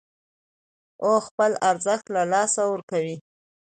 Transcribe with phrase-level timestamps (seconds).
[1.05, 3.17] او خپل ارزښت له لاسه ورکوي